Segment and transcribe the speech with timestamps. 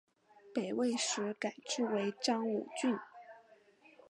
[0.51, 2.97] 北魏时改置为章武郡。